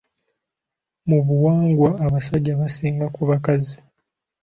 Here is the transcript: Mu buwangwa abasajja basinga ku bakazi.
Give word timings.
Mu 1.09 1.19
buwangwa 1.25 1.89
abasajja 2.05 2.53
basinga 2.59 3.05
ku 3.15 3.21
bakazi. 3.29 3.77